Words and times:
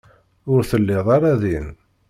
Ur 0.51 0.61
telliḍ 0.69 1.07
ara 1.15 1.31
din. 1.41 1.67